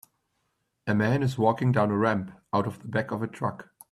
A 0.87 0.95
man 0.95 1.21
is 1.21 1.37
walking 1.37 1.71
down 1.71 1.91
a 1.91 1.95
ramp 1.95 2.31
out 2.51 2.65
of 2.65 2.79
the 2.79 2.87
back 2.87 3.11
of 3.11 3.21
a 3.21 3.27
truck. 3.27 3.69